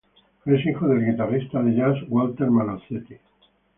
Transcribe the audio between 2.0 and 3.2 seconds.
Walter Malosetti.